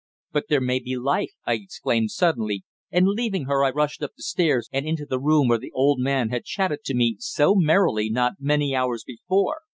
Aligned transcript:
"But 0.31 0.45
there 0.49 0.61
may 0.61 0.79
be 0.79 0.95
life," 0.97 1.29
I 1.45 1.53
exclaimed 1.53 2.09
suddenly, 2.09 2.63
and 2.89 3.07
leaving 3.07 3.45
her 3.45 3.63
I 3.63 3.69
rushed 3.69 4.01
up 4.01 4.13
the 4.17 4.23
stairs 4.23 4.67
and 4.73 4.83
into 4.83 5.05
the 5.07 5.19
room 5.19 5.47
where 5.47 5.59
the 5.59 5.71
old 5.75 5.99
man 5.99 6.29
had 6.29 6.43
chatted 6.43 6.83
to 6.85 6.95
me 6.95 7.17
so 7.19 7.53
merrily 7.53 8.09
not 8.09 8.33
many 8.39 8.73
hours 8.75 9.03
before. 9.05 9.59